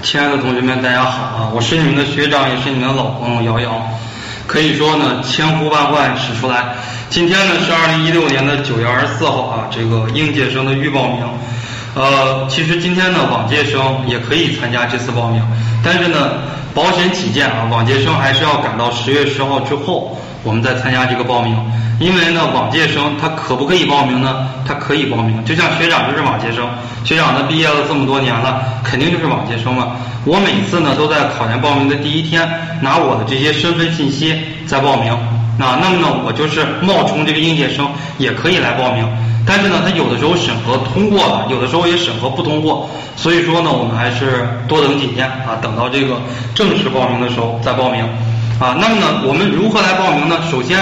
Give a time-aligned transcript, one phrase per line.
[0.00, 1.50] 亲爱的同学们，大家好啊！
[1.52, 3.90] 我是你们的学长，也是你们的老朋友瑶瑶。
[4.46, 6.76] 可以说呢，千呼万唤始出来。
[7.10, 11.28] 今天呢是二零一六年的九月二十四号啊，这个应届生的预报名。
[11.94, 15.42] 呃，其实今天呢，往届生也可以参加这次报名，
[15.82, 16.34] 但是呢，
[16.72, 21.56] 保险起见啊，往届生还是要赶到十月十号之后，我们再参加这个报名。
[21.98, 24.46] 因为呢，往届生他可不可以报名呢？
[24.64, 26.68] 他可以报名，就像学长就是往届生，
[27.04, 29.96] 学长呢毕业了这么多年了，肯定就是往届生了。
[30.24, 32.48] 我每次呢都在考研报名的第一天
[32.82, 35.12] 拿我的这些身份信息再报名，
[35.58, 39.04] 啊，那么呢我就是冒充这个应届生也可以来报名，
[39.44, 46.20] 但是呢他有的时候审核通过了，有的时候也审核不通过，所以说呢我们还是多等几天啊，等到这个
[46.54, 48.06] 正式报名的时候再报名。
[48.58, 50.36] 啊，那么呢，我们如何来报名呢？
[50.50, 50.80] 首先，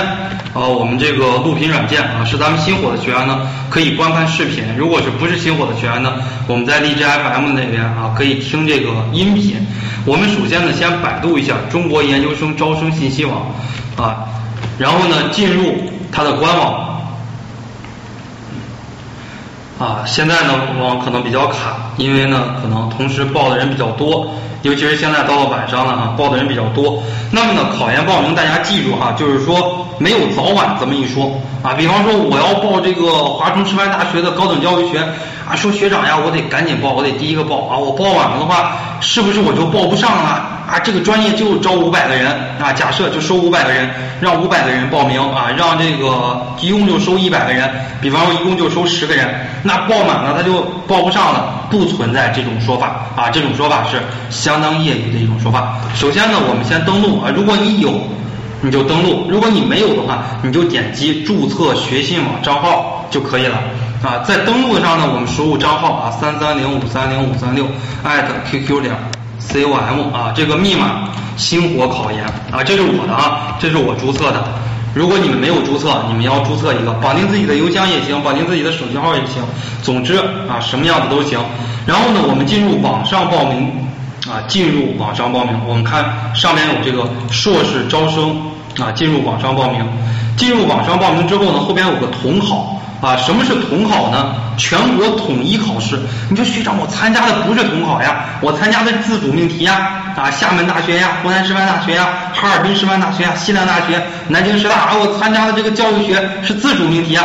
[0.54, 6.14] 呃，我们这个录屏软件啊，是咱们新火的学员呢可以观看视频；如果是不是新火的学员呢，
[6.46, 9.56] 我们在荔枝 FM 那边啊可以听这个音频。
[10.06, 13.52] 我们首先呢，先百度一下中国研究生招生信息网
[13.98, 14.24] 啊，
[14.78, 15.74] 然后呢，进入
[16.10, 17.02] 它的官网
[19.78, 20.02] 啊。
[20.06, 24.32] 现在呢，网可能比较卡，因为呢，可能同时报的人比较多。
[24.66, 27.00] 尤其是现在到了晚上了哈，报的人比较多。
[27.30, 31.30] 那么呢，考研报名大家记住哈，就是说没有早晚这么一说
[31.62, 31.72] 啊。
[31.74, 34.98] 比方说我要报这个华中师范大学的高等教育学
[35.48, 37.78] 啊，说学长呀，我得赶紧报，我得第一个报啊。
[37.78, 40.42] 我报晚了的话，是不是我就报不上了？
[40.66, 42.26] 啊，这个专业就招五百个人
[42.60, 43.88] 啊，假设就收五百个人，
[44.20, 49.28] 让五百个人报名啊，让这个一共就收一百个人，比方说一共就收十个人，
[49.62, 55.78] 那报满了他就报不上了，不存在这种说法啊，这种说法是相当业余的一种说法。
[55.94, 57.92] 首先呢，我们先登录啊，如果你有，
[58.62, 63.60] 你就登录；如果你没有的话，你就点击注册学信网账号就可以了
[64.06, 64.22] 啊。
[64.24, 67.66] 在登录上呢，我们输入账号啊，三三零五三零五三六
[68.04, 68.94] 艾特 QQ 点。
[69.48, 74.42] com 啊，这个密码星火考研啊，这是我的啊，这是我注册的。
[74.92, 79.42] 如果你们没有注册，你们要注册一个，绑定自己的邮箱也行，绑定自己的手机号也行。
[79.82, 80.16] 总之
[80.48, 81.38] 啊，什么样子都行。
[81.86, 83.70] 然后呢，我们进入网上报名
[84.26, 85.54] 啊，进入网上报名。
[85.66, 88.36] 我们看上面有这个硕士招生
[88.80, 89.86] 啊，进入网上报名。
[90.36, 92.82] 进入网上报名之后呢，后边有个统考。
[93.06, 94.34] 啊，什么是统考呢？
[94.56, 95.96] 全国统一考试。
[96.28, 100.02] 你说学长，我参加的不是统考呀，我参加的自主命题呀。
[100.16, 107.22] 啊，厦门大学呀，湖南师范大学呀，哈尔滨师范大学呀，西南大学，南京师大啊，我参加的这个教育学是自主命题呀。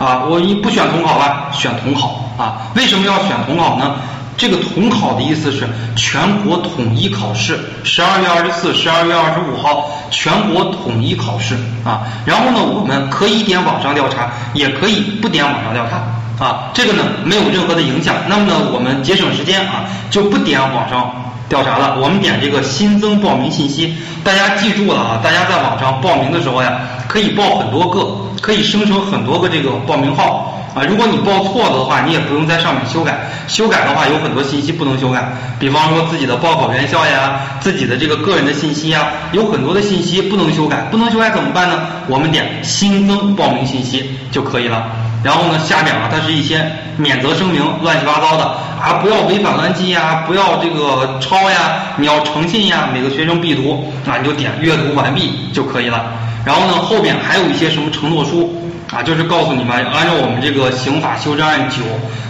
[0.00, 2.66] 啊，我一不选统考了，选统考啊。
[2.74, 3.94] 为什么要选统考呢？
[4.40, 12.08] 这个统考的意思是全国统一考试，十二月二十四、十二月二十五号全国统一考试啊。
[12.24, 16.70] 然后呢，我们可以点网上调查，也可以不点网上调查啊。
[16.72, 18.14] 这个呢没有任何的影响。
[18.30, 22.00] 那么呢，我们节省时间啊，就不点网上调查了。
[22.00, 23.94] 我们点这个新增报名信息。
[24.24, 28.08] 大家记住了啊，大家在网上报名的时候呀，可以报很多个，
[28.40, 30.56] 可以生成很多个这个报名号。
[30.74, 33.18] 啊，如果你报错了的话，你也不用在上面修改。
[33.48, 40.76] 修改的话，有很多信息不能修改，比方说自己的报考院校呀，自己的这个个人的信息呀，有很多的信息不能修改。
[40.90, 41.80] 不能修改怎么办呢？
[42.06, 44.86] 我们点新增报名信息就可以了。
[45.24, 46.64] 然后呢，下面啊，它是一些
[46.96, 48.44] 免责声明，乱七八糟的
[48.80, 56.12] 啊，不要违反乱纪呀，不要这个抄呀，你要诚信呀，每个学生必读啊，你就点阅读完毕就可以了。
[56.44, 58.56] 然后呢，后边还有一些什么承诺书。
[58.92, 61.76] 啊，就是告诉你们，按照我们这个刑法修正案九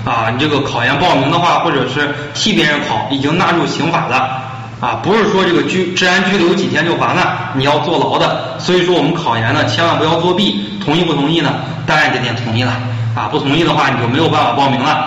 [0.04, 4.16] 啊，你这个考研报名的话，或者是替别人考，已经纳入刑法的
[4.78, 8.58] 啊，不是说这个拘治安拘留几天就完了，你要坐牢的。
[8.58, 10.78] 所以说我们考研呢，千万不要作弊。
[10.84, 11.54] 同意不同意呢？
[11.86, 12.72] 当然得点同意了
[13.16, 15.06] 啊，不同意的话你就没有办法报名了。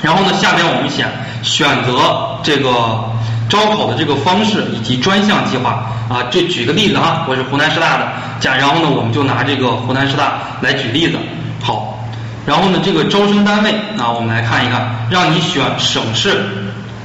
[0.00, 1.06] 然后呢，下面我们选
[1.42, 3.11] 选择这个。
[3.52, 8.08] 招考的这个方式以及专项计划啊，这举个例子啊，我是湖南师大的，
[8.40, 11.18] 假然后呢，我们就拿这个湖南师大来举例子。
[11.62, 12.02] 好，
[12.46, 16.30] 然后呢，这个招生单位啊，我们来看一看，让你选省市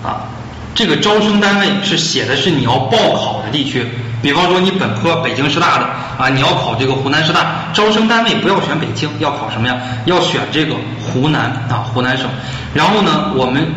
[0.01, 0.23] 啊，
[0.73, 3.85] 这个招生单位是写的是你要报考的地区，
[4.21, 5.85] 比方说你本科北京师大的
[6.17, 9.75] 啊，你要考这个湖南师大，招生单位不要选北京，要考什么呀？
[10.05, 12.25] 要选这个湖南啊，湖南省。
[12.73, 13.67] 然后呢，我们。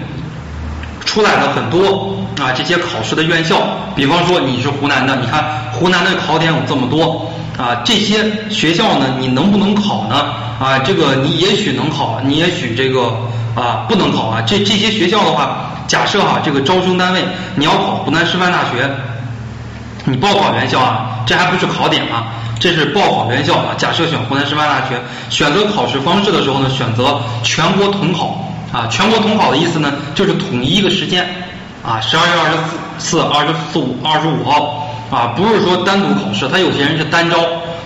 [1.10, 3.56] 出来了很多啊，这些考试的院校，
[3.96, 7.28] 比方说你是湖南的，你看湖南的考点有这么多
[7.58, 10.32] 啊，这些学校呢，你能不能考呢？
[10.60, 13.12] 啊，这个你也许能考，你也许这个
[13.56, 14.40] 啊不能考啊。
[14.46, 17.24] 这这些学校的话，假设哈，这个招生单位
[17.56, 18.88] 你要考湖南师范大学，
[20.04, 22.28] 你报考院校啊，这还不是考点啊，
[22.60, 23.74] 这是报考院校啊。
[23.76, 24.94] 假设选湖南师范大学，
[25.28, 28.46] 选择考试方式的时候呢，选择全国统考。
[28.72, 31.26] 啊，全国统考的意思呢，就是统一一个时间，
[31.84, 32.56] 啊，十二月二十
[32.98, 37.36] 四、二十四五、二十五号啊，不是说单独考试，他有些人是单招，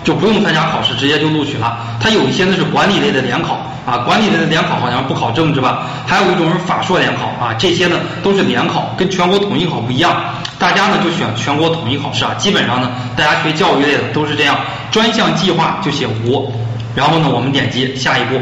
[0.03, 1.77] 就不用参加考试，直接就录取了。
[1.99, 5.87] 他有一些呢是管理类的联考啊，管理类的联考好像不考政治吧？
[6.05, 10.15] 还有一种是法硕联考啊，这些呢都是联考，跟全国统一考不一样。
[10.59, 14.55] 大家呢就选全国统一考试啊，基本上呢大家学教育类的都是这样，
[14.91, 16.53] 专项计划就写无，
[16.93, 18.39] 然后呢我们点击下一步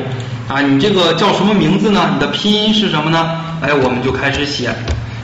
[0.47, 2.09] 啊，你这个叫什么名字呢？
[2.13, 3.39] 你的拼音是什么呢？
[3.61, 4.69] 哎，我们就开始写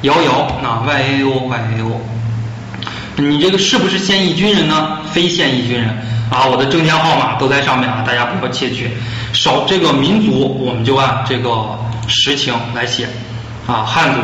[0.03, 0.31] 瑶瑶
[0.63, 2.01] 啊，Y A O Y A O。
[3.17, 4.99] 你这个是不是现役军人呢？
[5.11, 5.89] 非现役军人
[6.31, 8.91] 啊，我的证件号码都在上面啊，大家不要窃取。
[9.33, 11.77] 少这个民族我们就按这个
[12.07, 13.07] 实情来写
[13.67, 14.21] 啊，汉族。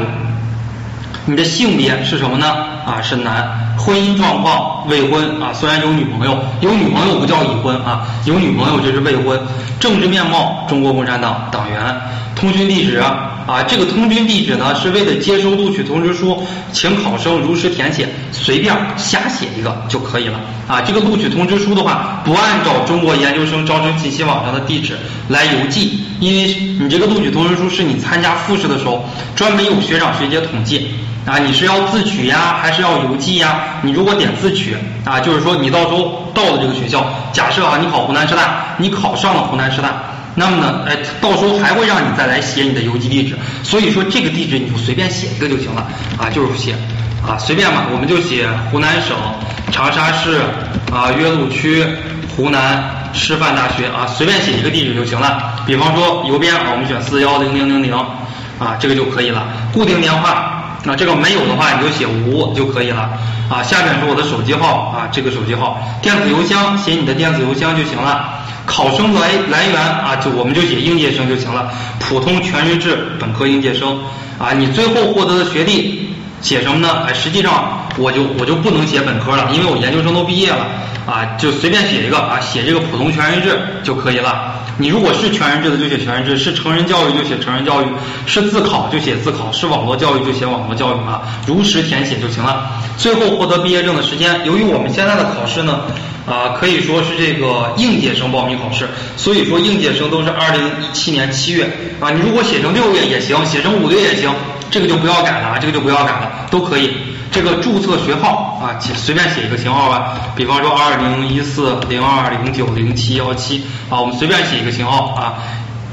[1.26, 2.48] 你的性别是什么呢？
[2.86, 3.65] 啊，是男。
[3.78, 9.40] 婚姻状况未婚啊，虽然有女朋友，有女朋友不叫已婚啊，有女朋友就是未婚。
[9.80, 11.96] 政治面貌，中国共产党党员。
[12.36, 16.44] 通讯地址啊，这个通讯地址呢是为了接收录取通知书，
[16.74, 20.82] 请考生如实填写，随便瞎写一个就可以了啊。
[20.82, 24.98] 这个录取通知书的话，不按照中国研究生招生信息网上的地址
[25.30, 30.92] 来邮寄，因为你这个录取通知书是你参加复试的时候专门有学长学姐统计。
[31.26, 33.80] 啊，你是要自取呀，还是要邮寄呀？
[33.82, 39.90] 你如果点自取啊，就是说你到时候到了这个学校，假设啊，你考湖南师大，你考上了湖南师大，
[40.36, 43.36] 那么呢，哎，到时候还会让你再来写你的邮寄地址。
[43.64, 45.88] 所以说这个地址你就随便写一个就行了
[46.20, 46.76] 啊，就是写
[47.28, 49.18] 啊，随便嘛，我们就写湖南省
[49.72, 50.42] 长沙市
[50.92, 51.84] 啊岳麓区
[52.38, 55.56] 湖南师范大学啊，随便写一个地址就行了。
[55.66, 57.92] 比方说邮编啊，我们选四幺零零零零
[58.60, 59.48] 啊，这个就可以了。
[59.74, 60.55] 固定电话。
[60.86, 63.10] 那这个没有的话，你就写无就可以了
[63.50, 63.64] 啊。
[63.64, 68.40] 下面是我的手机号啊，这个手机号，电子邮箱写你的电子邮箱就行了。
[68.68, 74.00] 考生来来源啊，就我们就写应届生就行了，普通全日制本科应届生
[74.40, 74.54] 啊。
[74.54, 76.10] 你最后获得的学历
[76.46, 77.02] 写什么呢？
[77.08, 80.68] 哎，实际上我就我就不能写本科了，因为我研究生都毕业了
[81.08, 84.54] 啊，就随便写一个啊，写这个普通全日制就可以了。
[84.78, 87.86] 你如果是全日制的就写全日制，是成人教育就写成人教育，
[88.28, 92.70] 是自考就写自考，是网络教育就写网络教育啊，如实填写就行了。
[92.96, 95.82] 最后获得毕业证的时间，由于我们现在的考试呢，
[96.28, 98.88] 啊可以说是这个应届生报名考试，
[99.18, 101.66] 所以说应届生都是二零一七年七月
[102.00, 104.32] 啊，你如果写成六月也行，写成五月也行，
[104.72, 106.92] 这个就不要改了啊，这个就不要改了，都可以。
[107.32, 115.34] 这个注册学号啊，写随便写一个型号吧，比方说二零一四零二零九零七幺七啊，我们随便写一个型号啊。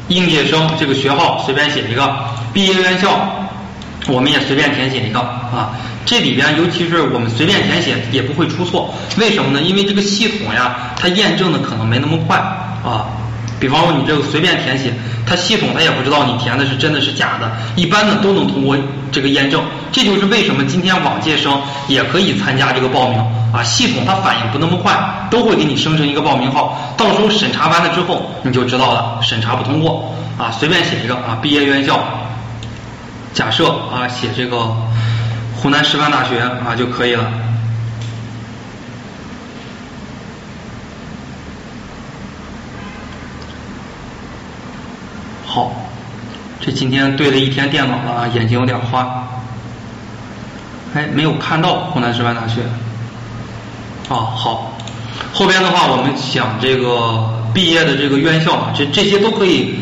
[0.08, 3.08] 应届生这个学号随便写一个，毕业院校
[4.08, 5.70] 我们也随便填写一个啊。
[6.04, 9.62] 这里边尤其是我们随便填写也不会出错，为什么呢？
[9.62, 13.06] 因为这个系统呀，它验证的可能没那么快啊。
[13.62, 14.92] 比方说你这个随便填写，
[15.24, 18.76] 它系统它也不知道你填的是真的是假的，一般的都能通过
[19.12, 19.62] 这个验证。
[19.92, 23.20] 这就是为什么今天往届生也可以参加这个报名
[23.54, 32.02] 啊，系统它反应不那么快，都会给你生成一个报名号，到时候审查完了之后你就知道了，审查不通过啊，随便写一个啊，毕业院校，
[33.32, 34.74] 假设啊写这个
[35.54, 37.30] 湖南师范大学啊就可以了。
[45.44, 45.70] 好，
[46.64, 49.26] 这今天对了一天电脑了啊，眼睛有点花。
[50.94, 52.60] 哎，没有看到湖南师范大学。
[54.08, 54.78] 啊，好，
[55.32, 59.74] 后边的话我们讲这个毕业的这个院校，这这些都可以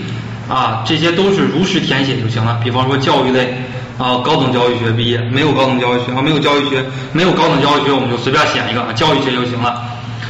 [0.49, 2.59] 啊，这些都是如实填写就行了。
[2.65, 3.53] 比方说教育类
[3.99, 6.83] 啊，高等教育学毕业，没有高等教育学啊，没有教育学，
[7.13, 9.85] 没有高等教育学，我们就随便选一个啊，教育学就行了。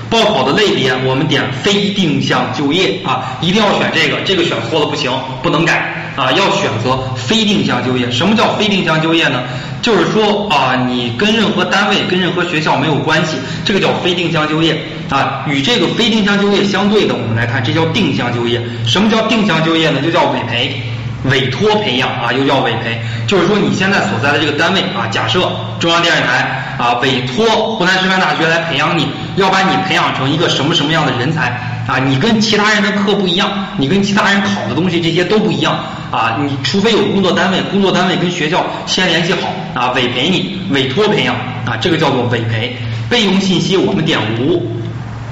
[0.09, 8.11] 报考的类别，我们点非定向就业啊，一定要选这个，这个选错了不行，不能改啊，要选择非定向就业。
[8.11, 9.43] 什么叫非定向就业呢？
[9.81, 14.77] 就是说啊，你跟任何单位、跟任何学校没有关系，这个叫非定向就业
[15.09, 15.47] 啊。
[15.49, 18.61] 与这个非定向就业相对的，我们来看，这叫定向就业。
[18.87, 20.03] 什么叫定向就业呢？
[20.03, 20.83] 就叫委培。
[21.25, 27.45] 委托培养啊，又叫委培，就是说你现在所在的这个单位啊，假设中央电视台啊委托
[27.77, 31.99] 湖南师范大学来培养你，要把你培养成一个什么什么样的人才啊？
[31.99, 35.77] 你跟其他人的课不一样，你跟其他人考的东西这些都不一样
[36.13, 36.39] 啊！
[36.41, 41.35] 你除非有工作单位，工作单位跟学校先联系好啊，委培你，委托培养
[41.67, 42.77] 啊，这个叫做委培。
[43.09, 44.71] 备用信息我们点无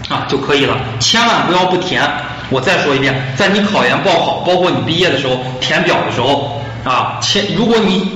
[0.08, 2.02] 啊就可以了，千万不要不填。
[2.50, 8.10] 我再说一遍，在你考研报考，包括你毕业的时候填表的时候啊，千如果你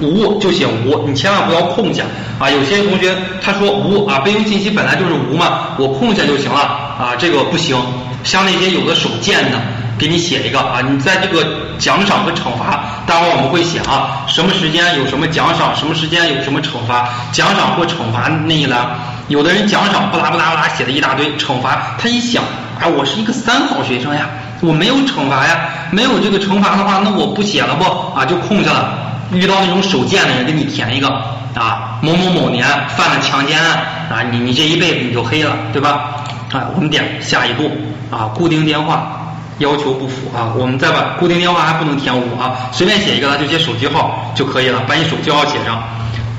[0.00, 2.04] 无就写无，你千万不要空下
[2.38, 2.50] 啊。
[2.50, 7.76] 有些同学他说无啊，备用信息本来就是无嘛，我空下就行了啊，这个不行。
[8.24, 9.58] 像那些有的手贱的
[9.96, 11.46] 给你写一个啊，你在这个
[11.78, 18.86] 奖赏和惩罚，待会儿我们会写啊，什么时间有什么奖赏，什么时间有什么惩罚，奖赏或惩罚那一栏，
[19.28, 22.42] 有的人奖赏不拉不拉不拉写了一大堆，惩罚他一想，
[22.80, 24.28] 哎，我是一个三好学生呀，
[24.60, 27.84] 我没有惩罚呀，没有这个惩罚的话，那我不写了不
[28.18, 29.17] 啊，就空下了。
[29.32, 31.08] 遇到那种手贱的人，给你填一个
[31.54, 32.66] 啊，某某某年
[32.96, 33.76] 犯了强奸案
[34.10, 36.24] 啊，你你这一辈子你就黑了，对吧？
[36.52, 37.70] 啊，我们点下一步
[38.10, 45.76] 啊，固定电话要求不符啊，我们再把固定电话还不能填五啊，随便写一个，就写手机号就可以了，把你手机号写上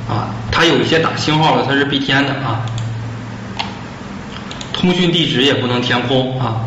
[0.09, 2.65] 啊，它有一些打星号的，它是必填的啊，
[4.73, 6.65] 通讯地址也不能填空啊。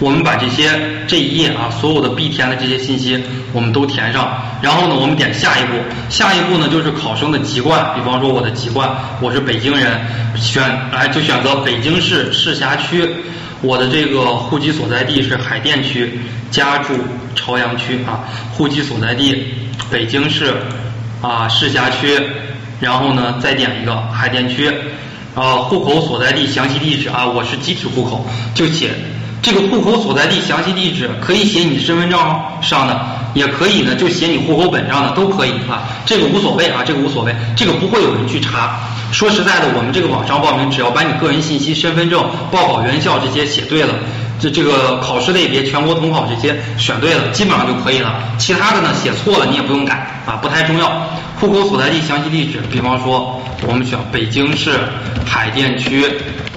[0.00, 0.70] 我们把这些
[1.08, 3.20] 这一页啊，所有的必填的这些信息
[3.52, 4.30] 我们都填上，
[4.62, 5.72] 然后呢，我们点下一步，
[6.08, 8.88] 下一步呢就是考生的籍贯，比方说我的籍贯，
[9.20, 10.00] 我是北京人，
[10.36, 10.62] 选
[10.92, 13.08] 哎就选择北京市市辖区，
[13.60, 16.94] 我的这个户籍所在地是海淀区，家住
[17.34, 19.52] 朝阳区啊，户籍所在地
[19.90, 20.54] 北京市
[21.20, 22.20] 啊市辖区，
[22.78, 24.70] 然后呢再点一个海淀区，
[25.34, 28.24] 啊户口所在地详细地址啊，我是集体户口，
[28.54, 28.90] 就写。
[29.40, 32.18] 这个户口所在地详细地址可以写你身份证
[32.60, 33.00] 上的，
[33.34, 38.80] 也可以呢，就写你户口本上的都可以啊，这个无所谓啊，这个无所谓，这个不会有人去查。
[39.12, 43.94] 说实在的，我们这个网上报名，只要把你个人信息、身份证、报考院校这些写对了，
[44.40, 48.20] 这这个考试类别、全国统考这些选对了，基本上就可以了。
[48.38, 51.06] 其他的呢，写错了你也不用改啊，不太重要。
[51.40, 54.72] 户口所在地详细地址，比方说我们选北京市
[55.24, 56.04] 海淀区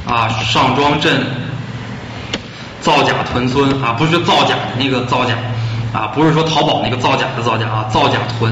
[0.05, 1.23] 啊上庄镇。
[2.81, 5.35] 造假屯村啊，不是造假的那个造假
[5.93, 8.51] 啊，不是说淘宝那个造假的造假啊，造假屯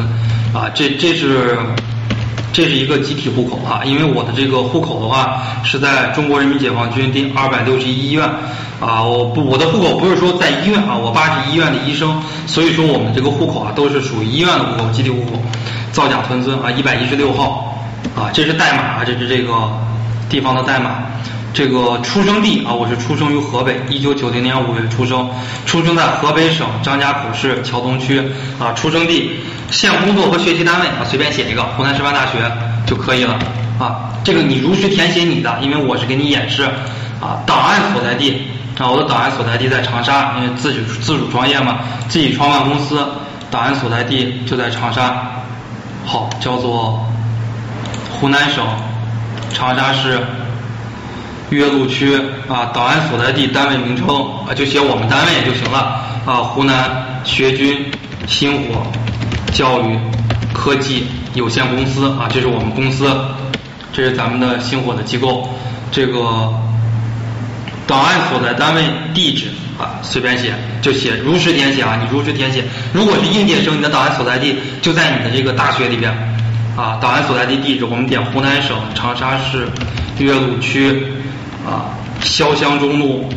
[0.54, 1.58] 啊，这这是
[2.54, 8.24] 这是一个集体户口啊，因为我的这个户口的话是在中国人民解放军第二百六十一医院
[8.80, 15.42] 啊，我不我的户口不是说在医院啊，我爸是医院的医生，所以说我们这个户口啊都是属于医院的户口，集体户口，
[15.92, 17.84] 造假屯村啊，一百一十六号
[18.16, 19.72] 啊，这是代码啊，这是这个
[20.30, 21.04] 地方的代码。
[21.52, 25.28] 这个出生地啊，我是出生于河北，一九九零年五月出生，
[25.66, 28.22] 出生在河北省张家口市桥东区
[28.60, 28.72] 啊。
[28.74, 29.32] 出生地、
[29.72, 32.38] 现工作和学习单位啊，随便写一个，湖南师范大学
[32.86, 33.40] 就可以了
[33.80, 34.12] 啊。
[34.24, 36.64] 这个你如实填写你的，因为我是给你演示
[37.20, 37.42] 啊。
[37.48, 38.44] 档案所在地
[38.78, 43.04] 啊，我的档案所在地在长沙，因为自己自主创业嘛，自己创办公司，
[43.50, 45.32] 档案所在地就在长沙。
[46.06, 47.04] 好，叫做
[48.12, 48.64] 湖南省
[49.52, 50.20] 长沙市。
[51.50, 52.16] 岳麓区
[52.48, 54.08] 啊，档案所在地、单位名称
[54.48, 56.36] 啊，就写我们单位就行了啊。
[56.36, 57.92] 湖南学军
[58.28, 58.86] 星火
[59.52, 59.98] 教育
[60.54, 63.12] 科技有限公司啊，这是我们公司，
[63.92, 65.50] 这是咱们的星火的机构。
[65.92, 66.54] 这个
[67.88, 68.84] 档案所在单位
[69.16, 69.48] 地址
[69.80, 70.54] 啊，随便写
[70.84, 72.64] 就写，如实填写啊，你如实填写。
[72.94, 76.12] 如果是应届生，你的档案所在地就在你的这个大学里边
[76.76, 77.00] 啊。
[77.02, 79.68] 档案所在地地址，我们点湖南省长沙市
[80.20, 81.08] 岳麓区。
[81.66, 83.30] 啊，潇湘中路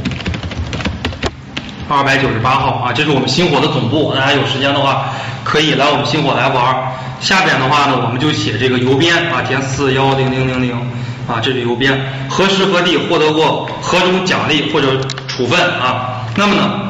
[1.89, 4.15] 二百九十八号啊，这是我们星火的总部。
[4.15, 5.11] 大家有时间的话，
[5.45, 6.93] 可以来我们星火来玩。
[7.21, 10.73] 下边的话呢，我们就写这个邮编啊，填四幺零零零零
[11.29, 12.01] 啊，这是邮编。
[12.29, 16.25] 何时何地获得过何种奖励或者处分啊？
[16.37, 16.81] 那么呢，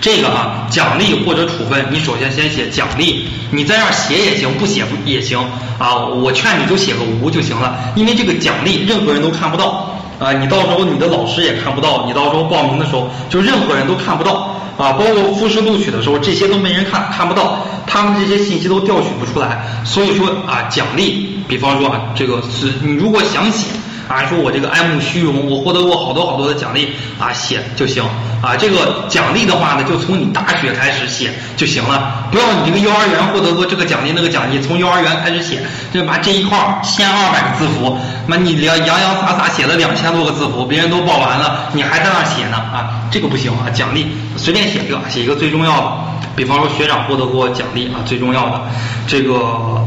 [0.00, 5.38] 这个啊，奖励或者处分，你首先先写奖励，你在这儿写也行，不写不也行
[5.78, 5.96] 啊。
[5.98, 9.99] 我劝你就写个无就行了，因为这个奖励任何人都看不到。
[10.20, 19.64] 啊，你到时候你的老师也看不到，你到时候报名的时候就任何人都看不到啊，包括复试录取的时候这些都没人看，看不到，他们这些信息都调取不出来。
[19.84, 23.66] 所以说啊，奖励，比方说啊，这个是你如果想写。
[24.10, 26.88] 啊，说我这个爱慕虚荣，我获得过好多好多的奖励
[27.20, 28.02] 啊，写就行
[28.42, 28.56] 啊。
[28.58, 35.62] 这个奖励的话呢，就从你大学开始写就行了，不要你这个幼儿园获得过这个奖励那个奖励，从幼儿园开始写，
[35.94, 43.70] 就把这一块儿千二百个字符，那你两洋洋洒洒写了两千多个字符，别人都报完了，你还在那写呢啊，这个不行啊。
[43.70, 45.92] 奖励随便写一个，写一个最重要的，
[46.34, 48.62] 比方说学长获得过奖励啊，最重要的
[49.06, 49.86] 这个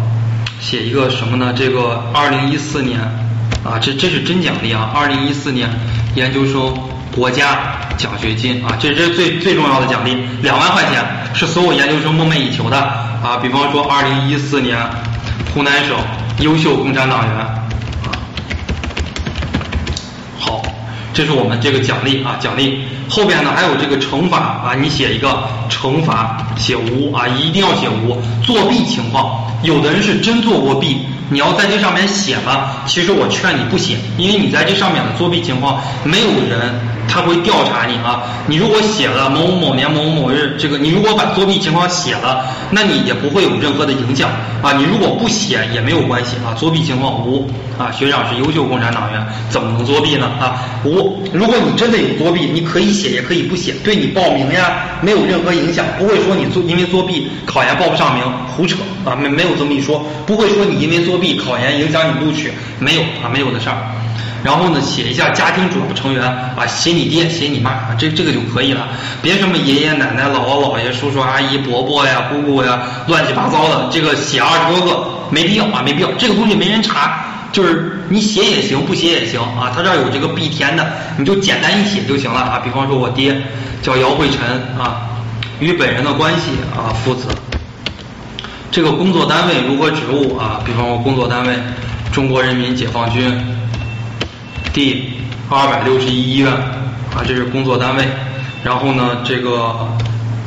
[0.62, 1.54] 写一个什么呢？
[1.54, 3.02] 这个二零一四年。
[3.64, 4.92] 啊，这这是真奖励啊！
[4.94, 5.70] 二零一四年
[6.16, 6.78] 研究生
[7.16, 11.02] 国家奖学金啊，这这是最最重要的奖励，两万块钱
[11.34, 13.38] 是所有研究生梦寐以求的啊！
[13.42, 14.78] 比方说二零一四年
[15.54, 15.96] 湖南省
[16.40, 17.56] 优秀共产党员啊，
[20.38, 20.62] 好，
[21.14, 29.46] 这是我们这个奖励啊，奖励后边呢还有这个惩罚啊，你写一个惩罚，写无啊，一定要写无作弊情况。
[29.64, 36.94] 有的人是真做过弊，你要在这上面写了，其实我劝你不写，因为你在这上面的作弊情况，没有人。
[37.06, 44.72] 他会调查你啊，你如果写了某某某年某某某日，这个你如果把作弊情况写了，那你也不会有任何的影响啊。
[44.78, 46.56] 你如果不写也没有关系啊。
[46.56, 47.46] 作弊情况无
[47.78, 50.64] 啊，学长是优秀共产党员，怎么能作弊呢啊？
[50.86, 58.24] 无，如果你真的有作弊，你可以写也可以不写，对你报名呀没有任何影响，不会说你作因为作弊考研报不上名，
[58.56, 63.78] 胡扯啊，没没有这么一说，不会说你因为作弊考研影响你录取，没有啊，没有的事儿。
[64.44, 68.90] 然后呢，写一下家庭主要成员啊，写你爹，写你妈啊，这这个就可以了。
[69.22, 76.12] 别什么爷爷奶奶、姥姥姥爷、叔叔阿姨、伯伯呀、姑姑呀，乱七八糟的，这个写二十多个没必要啊，没必要。
[76.18, 79.72] 这个东西没人查，就是你写也行，不写也行啊。
[79.74, 82.62] 他这儿有这个必填的，你就简单一写就行了啊。
[82.62, 83.42] 比方说我爹
[83.82, 84.40] 叫姚慧晨
[84.78, 85.08] 啊，
[85.62, 87.30] 与本人的关系啊，父子。
[88.74, 90.60] 这个工作单位如何职务啊？
[90.66, 91.54] 比方说工作单位
[92.12, 93.32] 中国人民解放军。
[94.74, 95.14] 第
[95.48, 98.04] 二百六十一医院啊，这是工作单位。
[98.64, 99.88] 然后呢，这个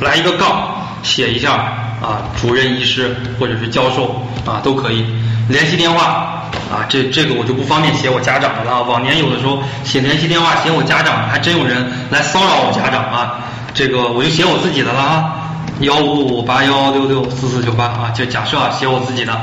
[0.01, 1.53] 来一个杠，写一下
[2.01, 5.05] 啊，主任医师或者是教授啊都可以。
[5.47, 8.83] 联系电话啊，这这个我就不方便写我家长的了。
[8.83, 13.39] 往年有的时候写联系电话写我家长，还真有人来骚扰我家长啊。
[13.73, 15.46] 这个我就写我自己的了啊，
[15.81, 19.39] 幺五五八幺六六四四九八啊，就假设啊写我自己的。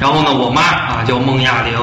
[0.00, 1.78] 然后呢，我妈啊叫孟亚玲。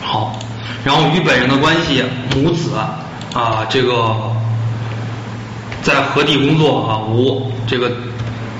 [0.00, 0.38] 好。
[0.84, 2.02] 然后与本人的关系，
[2.34, 2.72] 母子
[3.32, 4.16] 啊，这个
[5.80, 6.98] 在何地工作啊？
[7.08, 7.92] 无这个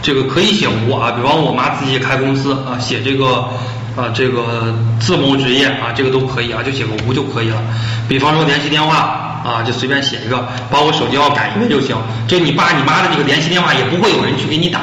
[0.03, 1.11] 这个可以写无啊。
[1.11, 3.49] 比方我妈自己开公司啊，写这个
[3.97, 7.63] 啊这个自谋职业啊，这个都可以啊，就写个无就可以了。
[8.09, 11.97] 比方说联系电话啊，就随便写一个，把我手机号改一个就行。
[12.27, 14.81] 这你爸你妈的这个联系电话也不会有人去给你打。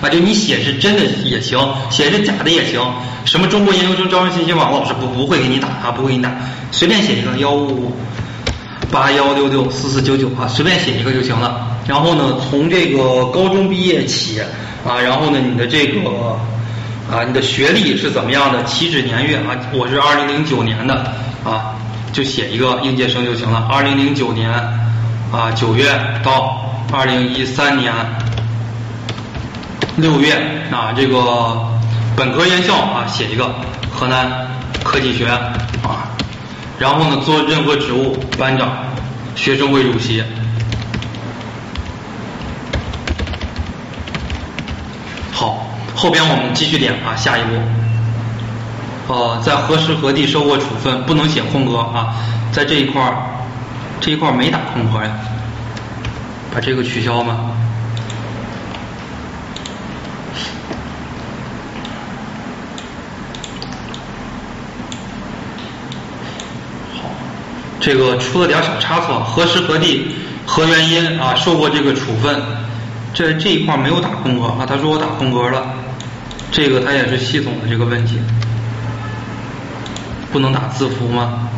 [0.00, 2.80] 啊，就你写是真的也行，写是假的也行。
[3.24, 6.32] 什么中国研究生招生信息网老师不不会给你打啊，不会给你打，
[6.72, 7.96] 随便写一个幺五五
[8.90, 11.68] 八幺六六四四九九啊，随便写一个就行了。
[11.86, 14.40] 然后呢，从这个高中毕业起
[14.84, 16.00] 啊，然后呢，你的这个
[17.10, 18.62] 啊，你的学历是怎么样的？
[18.64, 20.94] 起止年月啊，我是二零零九年的
[21.44, 21.74] 啊，
[22.12, 23.68] 就写一个应届生就行了。
[23.70, 24.50] 二零零九年
[25.32, 27.92] 啊九月到二零一三年。
[29.96, 30.32] 六月
[30.70, 31.68] 啊，这个
[32.16, 33.54] 本科院校啊，写一个
[33.92, 34.48] 河南
[34.82, 35.34] 科技学院
[35.82, 36.08] 啊，
[36.78, 38.72] 然后呢，做任何职务，班长、
[39.34, 40.24] 学生会主席。
[45.30, 45.68] 好，
[46.02, 52.16] 后边我们继续点啊，下一步，呃，在何时何地受过处分，不能写空格啊，
[52.50, 53.14] 在这一块儿，
[54.00, 55.12] 这一块儿没打空格呀，
[56.52, 57.52] 把这个取消吗？
[67.78, 72.42] 这个出了点小差错，何时何地何原因啊受过这个处分？
[73.14, 75.66] 这这一块没有打空格啊，他说我打空格了，
[76.52, 78.20] 这个它也是系统的这个问题，
[80.30, 81.48] 不能打字符吗？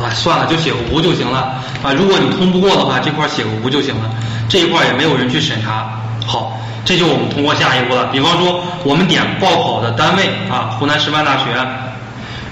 [0.00, 1.92] 啊，算了，就写个无就行了啊。
[1.92, 4.08] 如果你通不过的话，这块写个无就行了，
[4.48, 6.00] 这一块也没有人去审查。
[6.24, 8.06] 好，这就我们通过下一步了。
[8.06, 11.44] 比方说，我们点报考的单位啊，湖南师范大学。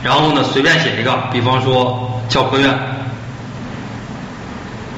[0.03, 2.77] 然后呢，随便写一个，比方说教科院、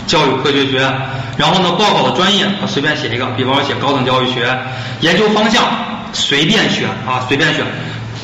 [0.07, 0.93] 教育科学学院。
[1.37, 4.57] 然后呢，报考的专业啊，随便写一个，比方说写高等教育学。
[5.01, 5.65] 研究方向
[6.13, 7.65] 随便选啊，随便选。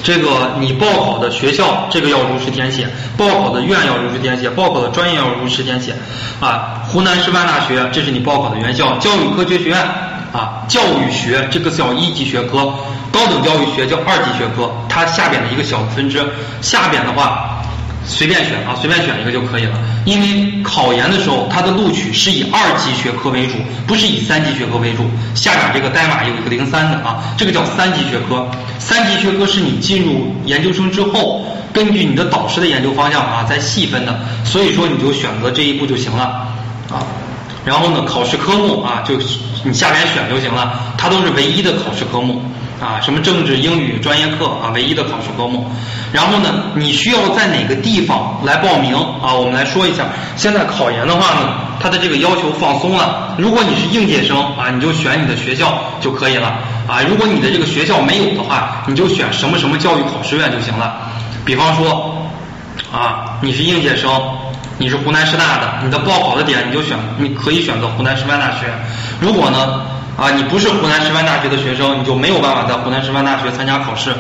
[0.02, 2.84] 这个你报考的学校，这个要如实填写；
[3.16, 5.92] 报考的院要如实填写；报考的专业要如实填写。
[6.40, 9.78] 啊，湖南师范大学，这是你报考的院校；教育科学学院
[10.32, 12.72] 啊，教育学这个叫一级学科。
[13.10, 16.24] 高等教育学叫二级学科，它下边的一个小分支。
[16.60, 17.60] 下边的话
[18.08, 19.78] 随便选啊，随便选一个就可以了。
[20.06, 23.54] 因为考研的时候，它的录取是以二级学科为主，
[23.86, 25.04] 不是以三级学科为主。
[25.34, 28.48] 下边这个代码有一个零三的啊，这个叫三级学科。
[28.78, 34.18] 三级学科是你进入研究生之后，根据你的导师的研究方向啊，再细分的。
[34.42, 36.24] 所以说你就选择这一步就行了
[36.90, 37.04] 啊。
[37.66, 39.16] 然后呢，考试科目啊，就
[39.64, 42.40] 你下边选就行了，它都是唯一的考试科目。
[42.80, 45.70] 啊，什么政治、英语专业课啊，唯一的考试科目。
[46.12, 49.34] 然后呢，你需要在哪个地方来报名啊？
[49.34, 50.06] 我们来说一下。
[50.36, 53.34] 现在考研的话呢，它的这个要求放松了。
[53.36, 56.48] 如果你是应届生啊，你就选你的学校就可以了
[56.86, 57.02] 啊。
[57.08, 61.10] 如果你的这个学校没有的话，你就选什么什么教育考试院就行了。
[61.44, 62.16] 比方说，
[62.92, 64.10] 啊，你是应届生，
[64.78, 68.66] 你是湖南师大的，你的报考的点你就选，你可以选择湖南师范大学。
[69.20, 69.82] 如果呢，
[70.18, 74.11] 啊，你不是湖南师范大学的学生，你就没有办法在湖南师范大学参加考试。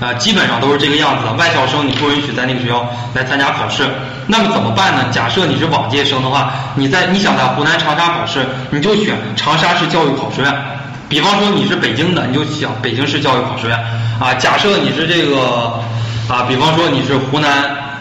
[0.00, 1.32] 啊，基本上都是这个样子的。
[1.32, 3.82] 外校生你不允许在那个学校来参加考试。
[4.28, 5.06] 那么怎么办呢？
[5.10, 10.54] 假设你是往届生的话，你在你想在湖南长沙考试，你就选长沙市教育考试院。
[11.08, 13.76] 比方说你是北京的，你就想北京市教育考试院。
[14.20, 15.80] 啊，假设你是这个，
[16.28, 17.50] 啊，比方说你是湖南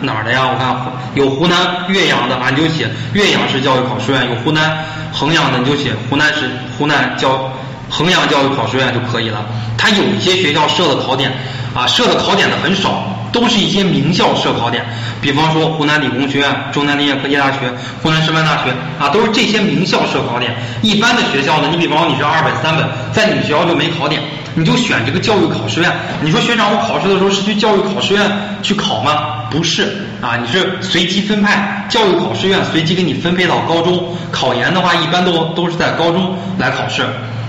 [0.02, 0.48] 哪儿的呀？
[0.48, 0.76] 我看
[1.16, 1.58] 有湖南
[1.88, 7.52] 岳阳的啊，你就写岳阳市教育考试院；有湖南衡阳的，你就写湖南市湖南教
[7.90, 9.46] 衡阳教育考试院就可以了。
[9.78, 11.32] 它有一些学校设的考点。
[11.78, 14.84] 啊，设的考点的很少，都是一些名校设考点，
[15.22, 20.56] 比方说湖南理工学院、中南林业科技大学、湖南师范大学啊，都是这些名校设考点。
[20.82, 24.20] 一般的学校呢，你比方说你是二本、三本，在你们学校就没考点，
[24.56, 25.92] 你就选这个教育考试院。
[26.22, 28.24] 你说学长，我考试的时候是去教育考试院
[28.64, 29.44] 去考吗？
[29.52, 37.04] 不是啊，你是随机分派，教育考试院随机给你分配到高中考研的话，一般都都是在高中来考试。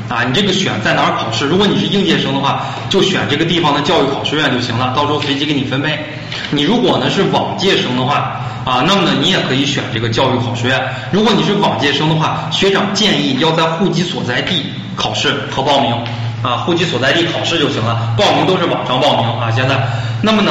[0.08, 1.46] 啊，你这个选在哪儿考试？
[1.46, 5.98] 如果你是应届生的话，就选这个地方的教育考试院就行了，到时候随机给你分配。
[6.50, 10.80] 你如果呢是往届生的话，啊，那么呢你也可以选这个教育考试院。
[11.10, 15.92] 如果你是往届生的话，学长建议要在户籍所在地考试和报名，
[16.42, 19.50] 啊，户籍所在地考试就行了，报名都是网上报名啊。
[19.54, 19.76] 现在，
[20.22, 20.50] 那么呢？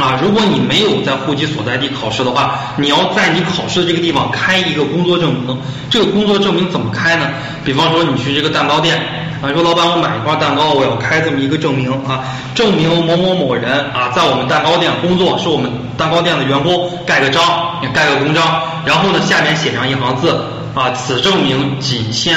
[0.00, 5.56] 啊，如果你没有在户籍所在地考试的话，你要在你考试的这个地方开一个工作证明。
[5.88, 7.28] 这个工作证明怎么开呢？
[7.64, 8.96] 比方说你去这个蛋糕店，
[9.40, 12.24] 啊，说老板我买一块蛋糕，我要开这么一个证明啊，
[12.56, 22.36] 证明某某某人啊在我们蛋糕店工作，是我们蛋糕店的员工，盖个章，盖个公章，然后呢下面写上一行字啊，此证明仅限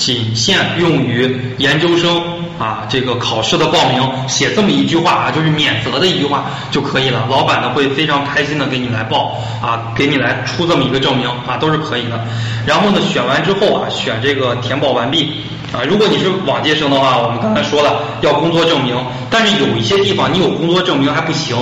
[0.00, 2.20] 仅限用于研究生。
[2.60, 7.26] 啊，这个考试的报名写这么一句话啊，就是免责的一句话就可以了。
[7.30, 12.22] 老板呢会非常开心的给你来报啊，给你来出这么一个证明啊，都是可以的。
[12.66, 15.40] 然后呢，选完之后啊，选这个填报完毕
[15.72, 15.80] 啊。
[15.88, 18.94] 如果你是往届生的话，我们刚才说了要工作证明，
[19.30, 21.56] 但是有一些地方你有工作证明还不行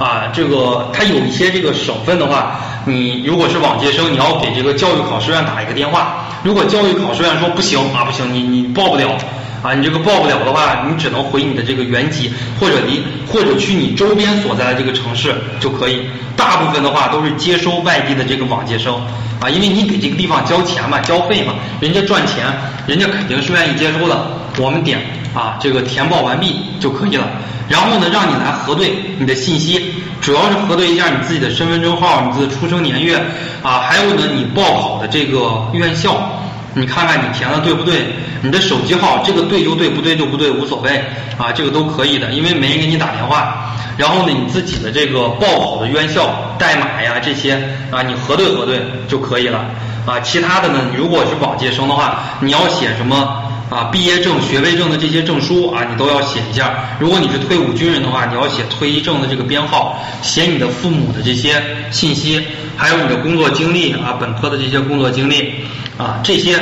[0.00, 0.32] 啊。
[0.34, 6.26] 这个它有一些这个省份的话，你如果是往届生，你要给这个教育考试院打一个电话。
[6.42, 9.16] 如果教育考试院说不行啊，不行，你你报不了。
[9.62, 16.00] 啊，你这个报不了的话，你只能回你的这个原籍，或者离，或者去你周边所在的这个城市就可以。
[16.34, 18.94] 大部分的话都是接收外地的这个往届生，
[19.38, 22.46] 啊，因为你给这个地方交钱嘛，交费嘛，人家赚钱，
[22.86, 24.39] 人家肯定是愿意接收的。
[24.60, 24.98] 我们点
[25.34, 27.26] 啊，这个填报完毕就可以了。
[27.68, 33.16] 然后呢，让你来核对你的信息，主要是核对一下你自己的身份证号、你的出生年月
[33.62, 36.30] 啊，还有呢，你报考的这个院校。
[36.72, 38.14] 你看看你填的对不对？
[38.42, 41.04] 你的手机号这个对就对，不对就不对，无所谓
[41.36, 43.74] 啊，这个都可以的，因为没人给你打电话。
[43.96, 47.54] 然后呢，你自己的这个报考的院校代码呀这些
[47.90, 49.64] 啊，你核对核对就可以了
[50.06, 50.20] 啊。
[50.20, 53.84] 其他的呢，你如果是往届生的话，你要写什么啊？
[53.90, 56.74] 毕业证、学位证的这些证书啊，你都要写一下。
[56.98, 62.44] 如果你是退伍军人的话，你要写退役证的这个编号，写你的父母的这些信息，
[62.76, 65.64] 还有你的工作经历啊，本科的这些工作经历。
[65.96, 66.58] 啊，这些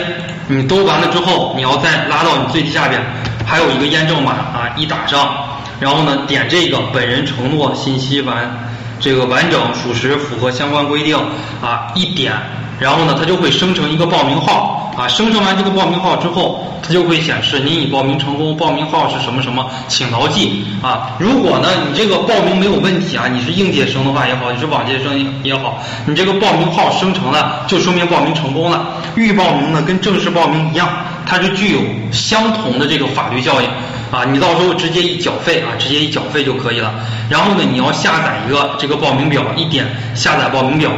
[0.49, 3.01] 你都完了之后，你要再拉到你最低下边，
[3.47, 8.69] 还有一个验证码啊，一打上，然后呢点这个本人承诺信息完，
[8.99, 11.17] 这个完整属实符合相关规定
[11.63, 12.33] 啊，一点，
[12.79, 16.65] 然后呢它就会生成一个报名号啊，生成完这个报名号之后。
[16.81, 21.11] 它就会显示您已报名成功，报名号是什么什么，请牢记啊！
[21.19, 28.87] 如果呢你这个报名没有问题啊，你是应届生的话也好，你是往届生也好，你这个报名号生成了，就说明报名成功了。
[29.17, 30.89] 预报名呢跟正式报名一样，
[31.27, 33.69] 它是具有相同的这个法律效应
[34.11, 34.25] 啊！
[34.25, 36.95] 你到时候直接一缴费啊，直接一缴费就可以了。
[37.29, 40.91] 然后呢，你要下载一个这个报名表，一点下载报名表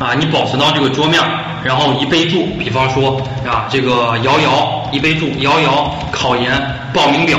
[0.00, 1.20] 啊，你保存到这个桌面。
[1.62, 6.50] 然后一备注，比方说啊，这个瑶瑶一备注，瑶瑶考研
[6.94, 7.38] 报名表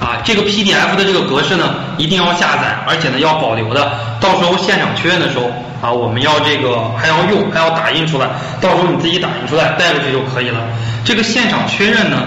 [0.00, 3.92] 啊，这个 PDF 的这个格式呢，一定要下载，而且呢要保留的，
[4.22, 5.50] 到时候现场确认的时候
[5.82, 8.26] 啊，我们要这个还要用，还要打印出来，
[8.58, 10.60] 到时候你自己打印出来带过去就可以了。
[11.04, 12.26] 这个现场确认呢。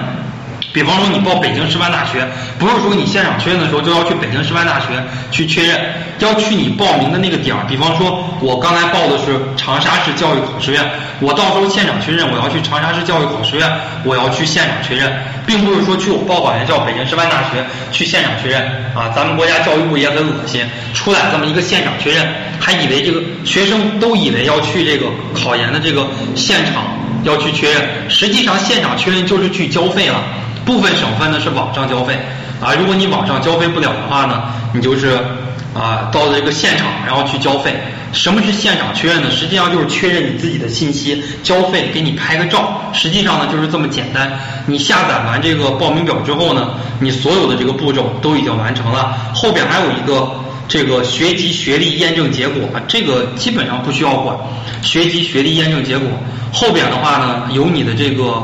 [0.74, 2.26] 比方说你报北京师范大学，
[2.58, 4.88] 不是说你现场确认的时候就要去北京师范大学
[5.30, 5.78] 去确认，
[6.20, 7.66] 要去你报名的那个点儿。
[7.68, 10.82] 比方说我刚才报的是长沙市教育考试院，
[11.20, 13.70] 我到时候现场确认我要去长沙市教育考试院，
[14.06, 15.12] 我要去现场确认，
[15.46, 18.62] 并不是说去我报考院校北京师范大学去现场确认
[18.96, 19.12] 啊。
[19.14, 22.26] 咱们国家教育部也很恶心，出来这么一个现场确认，
[22.60, 30.24] 还以为这个学生都以为要去这个考研的这个现场要去确认，实际上现场确认就是去交费了。
[30.66, 32.18] 部分省份呢是网上交费
[32.62, 34.44] 啊，如果你网上交费不了的话呢，
[34.74, 35.18] 你就是
[35.74, 37.74] 啊，到了这个现场，然后去交费。
[38.14, 39.32] 什么是现场确认呢？
[39.32, 42.92] 实际上就是确认你自己的信息，交费，给你拍个照。
[42.92, 44.38] 实际上呢，就是这么简单。
[44.66, 49.18] 你下载完这个报名表之后呢，你所有的这个步骤都已经完成了。
[49.34, 50.30] 后边还有一个
[50.68, 54.36] 这个学籍学历验证结果，这个基本上不需要管。
[54.82, 56.10] 学籍学历验证结果
[56.52, 58.44] 后边的话呢，有你的这个。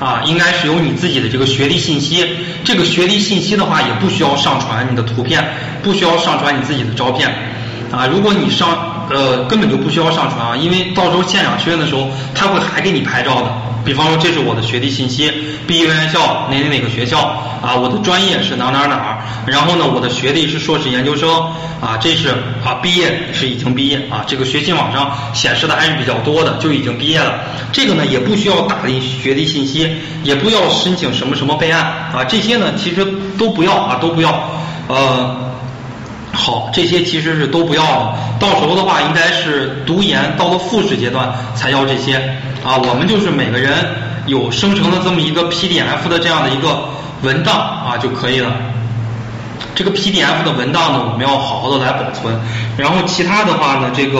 [0.00, 2.26] 啊，应该是有你自己的这个学历信息。
[2.64, 5.44] 这个学历信息的话，也不需要上传你的图片，
[5.82, 7.28] 不需要上传你自己的照片。
[7.92, 13.52] 啊，如果你上呃，根本就不需要上传啊，因为到时候现场确认的时候，他会还给你拍照的。
[13.84, 15.32] 比方说，这是我的学历信息，
[15.66, 17.18] 毕业院校哪哪哪个学校
[17.62, 21.30] 啊，我的专业是哪哪哪儿，然后呢，我的学历是硕士研究生
[21.80, 22.28] 啊，这是
[22.64, 27.40] 啊毕业是已经毕业啊，这个学信网上显示的还是比较多的，就已经毕业了。
[27.72, 29.88] 这个呢也不需要打印学历信息，
[30.22, 31.82] 也不要申请什么什么备案
[32.14, 33.06] 啊，这些呢其实
[33.38, 34.50] 都不要啊，都不要。
[34.88, 35.49] 呃，
[36.40, 42.16] 好，这些其实是都不要的，到时候的话应该是读研到了复试阶段才要这些。
[42.64, 43.72] 啊，我们就是每个人
[44.26, 46.88] 有生成的这么一个 PDF 的这样的一个
[47.22, 48.52] 文档啊就可以了。
[49.74, 52.34] 这个 PDF 的文档呢，我们要好好的来保存。
[52.78, 54.18] 然后其他的话呢，这个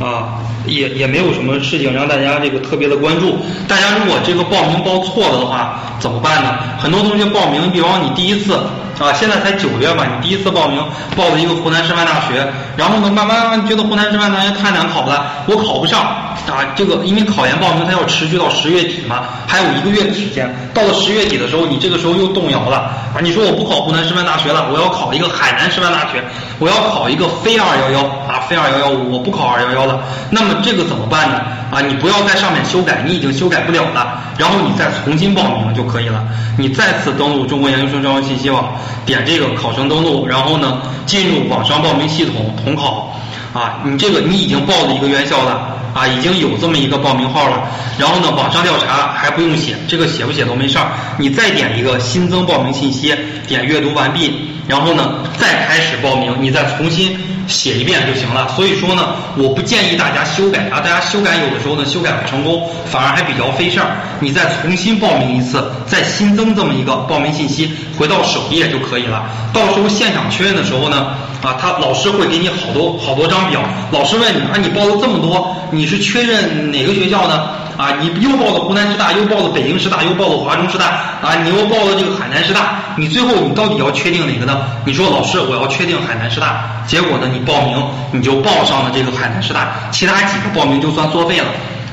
[0.00, 3.38] 啊也也没有什么事情让大家这个特别的关注。
[3.68, 6.54] 大家如果这个报名报错了的话怎么办呢？
[6.78, 8.58] 很多同学报名，比方你第一次。
[8.96, 10.80] 啊，现在才九月吧，你第一次报名
[11.16, 12.46] 报了一个湖南师范大学，
[12.76, 16.38] 然后呢，慢慢觉得湖南师范大学太难考了，我考不上啊。
[16.76, 20.48] 这个因为考研报名它要持续到十月底嘛，还有一个月的时间。
[20.72, 22.76] 到了十月底的时候，你这个时候又动摇了
[23.12, 23.18] 啊。
[23.20, 26.22] 你说我不考湖南师范大学了，我要考一个海南师范大学，
[26.60, 27.98] 我要考一个非二幺幺
[28.28, 30.04] 啊，非二幺幺，我不考二幺幺了。
[30.30, 31.40] 那么这个怎么办呢？
[31.70, 36.24] 啊，你不要在上面修改，你已经修改不了了，然后你再重新报名就可以了。
[36.56, 38.76] 你再次登录中国研究生招生信息网。
[39.06, 43.14] 点这个考生登录，然后呢，进入网上报名系统统考，
[43.52, 47.64] 啊，你这个你已经报了一个院校了，啊，已经有这么一个报名号了，
[47.98, 50.86] 然后呢，网上调查还不用写，这个写不写都没事儿，
[51.18, 53.14] 你再点一个新增报名信息，
[53.46, 57.18] 点阅读完毕，然后呢，再开始报名，你再重新。
[57.46, 63.98] 写一遍就行了，所以说呢，我不建议大家修改啊，大家修改有的时候呢，修改不成功，反而还比较费事儿。
[64.20, 69.24] 你再重新报名一次，再新增这么一个报名信息，回到首页就可以了。
[69.52, 77.50] 到时候现场确认的时候呢，啊，他老师会给你好多好多张表，老师问你啊，你报了这么多，你是确认哪个学校呢？
[77.76, 80.86] 啊，你又报了湖南师大，又报了北京师大，又报了华中师大，
[81.20, 84.62] 啊，你又报了这个海南师大，你最后你到底要确定哪个呢？
[84.86, 87.76] 你说老师，我要确定海南师大，结果呢，你报名
[88.10, 91.46] 你就报上了这个海南师大，其他几个报名就算作废了，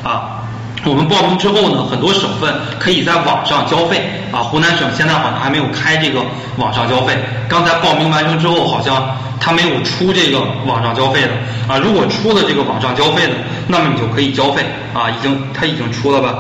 [0.03, 0.40] 啊。
[0.83, 4.39] 我们报名之后呢，很多省份可以在网上交费啊。
[4.39, 6.21] 湖南省现在好像还没有开这个
[6.57, 7.15] 网上交费。
[7.47, 11.29] 刚才报名完成之后，好像他没有出这个网上交费的
[11.71, 11.77] 啊。
[11.77, 13.33] 如果出了这个网上交费的，
[13.67, 15.07] 那么你就可以交费啊。
[15.11, 16.35] 已经他已经出了吧？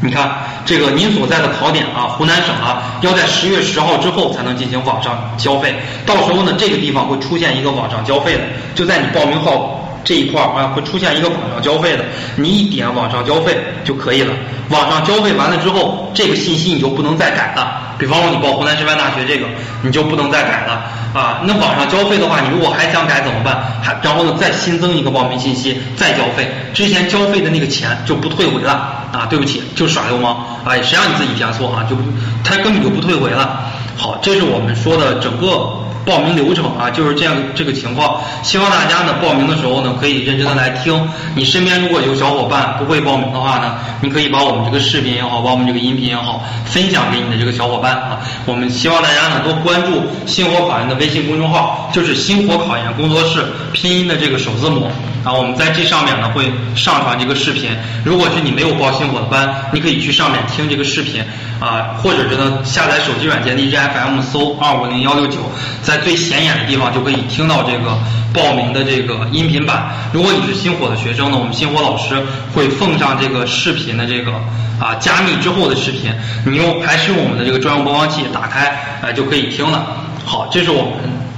[0.00, 0.30] 你看
[0.64, 5.74] 这个您所在的考点啊，湖南省啊，要在十月十号之后才能进行网上交费。
[6.04, 8.40] 到时候呢，这个地方会出现一个网上交费的，
[8.74, 9.75] 就在你报名号。
[10.06, 12.04] 这一块儿啊会出现一个网上交费的，
[12.36, 14.32] 你一点网上交费就可以了。
[14.68, 17.82] 网上交费完了之后，这个信息你就不能再改了。
[17.98, 19.46] 比方说你报湖南师范大学这个，
[19.82, 21.40] 你就不能再改了啊。
[21.44, 23.56] 那网上交费的话，你如果还想改怎么办？
[23.82, 28.72] 还然后呢再新增一个报名信息，再交费，之前交费的那个钱就不退回了
[29.12, 29.26] 啊。
[29.28, 30.74] 对不起，就耍流氓啊！
[30.82, 31.84] 谁让你自己填错啊？
[31.90, 31.96] 就
[32.44, 33.72] 他根本就不退回了。
[33.96, 35.82] 好，这是我们说的整个。
[36.06, 38.22] 报名流程啊，就是这样这个情况。
[38.44, 41.08] 希望大家呢报名的时候呢，可以认真的来听。
[41.34, 48.20] 你身边如果有小伙伴不会报名的话呢，你可以把我们这个视频也好，把我们这个音频也好，分享给你的这个小伙伴啊。
[48.46, 54.88] 我们希望大家呢多关注星火考研的微信公众号，就是星火考研工作室拼音的这个首字母
[55.24, 55.32] 啊。
[55.32, 56.44] 我们在这上面呢会
[56.76, 57.68] 上传这个视频。
[58.04, 61.20] 如果是你没有报星火的班，你可以去上面听这个视频
[61.58, 65.38] 啊，或者是呢下载手机软件荔枝 FM 搜二五零幺六九，
[65.82, 65.95] 在。
[65.98, 67.98] 最显眼的地方就可以听到这个
[68.32, 69.88] 报名的这个音频版。
[70.12, 72.14] 如果你是星火的学生呢，我们星火老师
[72.54, 74.32] 会奉上这个视频的这个
[74.80, 76.12] 啊加密之后的视频，
[76.44, 78.66] 你用还是用我们的这个专用播放器打开
[79.02, 79.86] 啊就可以听了。
[80.24, 80.92] 好，这是我们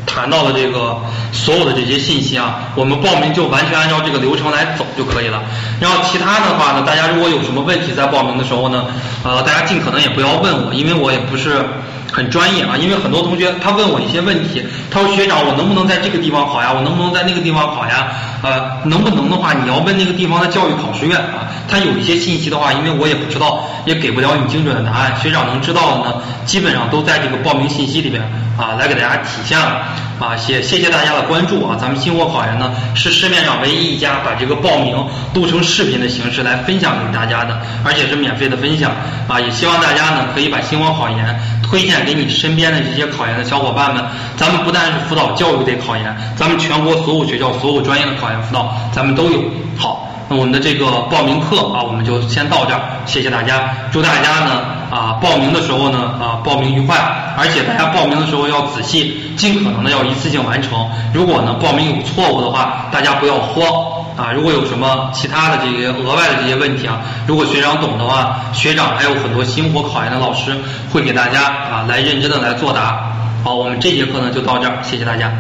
[0.07, 0.97] 谈到的这个
[1.33, 5.42] 所有的这些信息啊，我们报名就完全按照这个流程来走就可以了。
[5.81, 8.87] 然后其他的话呢，大家如果有什么问题在报名的时候呢，
[9.25, 11.64] 呃，大家尽可能也不要问我，因为我也不是。
[12.12, 12.77] 很专业啊。
[12.77, 16.73] 因为很多同学他问我一些问题，他说学长，我能不能在这个地方考呀？
[16.75, 18.09] 我能不能在那个地方考呀？
[18.42, 21.49] 呃，能不能的话，你要问那个地方的教育考试院啊。
[21.68, 25.14] 他有一些信息的话，因为我也不知道，也给不了你精准的答案。
[25.21, 26.14] 学长能知道的呢，
[26.47, 28.23] 基本上都在这个报名信息里边
[28.59, 29.87] 啊，来给大家体现了
[30.18, 30.37] 啊。
[30.37, 31.77] 谢谢谢大家的关注啊。
[31.81, 38.90] 咱们星火考研呢是市面上唯一一家把这个报名录成视频的形式来分享给大家的，而且是免费的分享
[39.29, 39.40] 啊。
[39.40, 44.05] 也希望大家呢可以把星火考研推荐给你身边的这些考研的小伙伴们。
[44.37, 49.44] 咱们不但是辅导教育类考研，咱们全国所有学校所有专业的考研辅导，咱们都有。
[49.79, 50.05] 好。
[50.31, 54.61] 那我们的这个报名课啊，我们就先到这儿，谢谢大家，祝大家呢
[54.99, 56.99] 啊报名的时候呢啊报名愉快，
[57.37, 60.89] 而且大家报名的时候要仔细，尽可能的要一次性完成。
[61.15, 63.63] 如果呢报名有错误的话，大家不要慌
[64.17, 64.33] 啊。
[64.33, 70.57] 如果有什么其他的这些额外的这些问题啊，如果学长懂的话，学长还有很多星火考研的老师
[70.93, 73.13] 会给大家啊来认真的来作答。
[73.45, 75.31] 好，我们这节课呢就到这儿，谢谢大家。